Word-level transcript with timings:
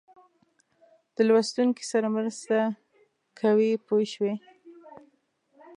د 1.15 1.17
لوستونکي 1.27 1.83
سره 1.91 2.07
مرسته 2.15 2.57
کوي 3.39 3.71
پوه 3.85 4.03
شوې!. 4.13 4.33